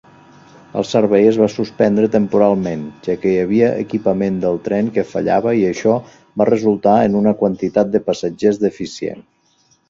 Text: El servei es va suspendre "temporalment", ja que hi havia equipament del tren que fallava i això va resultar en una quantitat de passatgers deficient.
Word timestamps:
El 0.79 0.85
servei 0.91 1.25
es 1.31 1.35
va 1.41 1.49
suspendre 1.55 2.07
"temporalment", 2.15 2.85
ja 3.07 3.15
que 3.25 3.33
hi 3.33 3.35
havia 3.41 3.67
equipament 3.83 4.39
del 4.45 4.57
tren 4.69 4.89
que 4.95 5.05
fallava 5.11 5.53
i 5.61 5.61
això 5.73 5.93
va 6.43 6.49
resultar 6.51 6.95
en 7.11 7.19
una 7.21 7.35
quantitat 7.45 7.93
de 7.99 8.03
passatgers 8.09 8.61
deficient. 8.67 9.25